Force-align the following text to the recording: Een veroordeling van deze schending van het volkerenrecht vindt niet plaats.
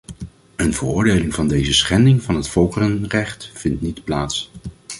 Een 0.55 0.73
veroordeling 0.73 1.33
van 1.33 1.47
deze 1.47 1.73
schending 1.73 2.21
van 2.21 2.35
het 2.35 2.47
volkerenrecht 2.47 3.51
vindt 3.53 3.81
niet 3.81 4.03
plaats. 4.03 4.51